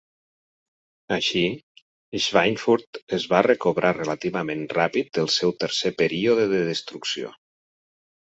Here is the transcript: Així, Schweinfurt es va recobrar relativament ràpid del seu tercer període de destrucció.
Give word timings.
Així, 1.17 1.41
Schweinfurt 2.27 2.99
es 3.19 3.27
va 3.33 3.41
recobrar 3.47 3.91
relativament 3.99 4.65
ràpid 4.79 5.11
del 5.19 5.31
seu 5.37 5.53
tercer 5.65 5.93
període 6.03 6.47
de 6.57 6.63
destrucció. 6.73 7.31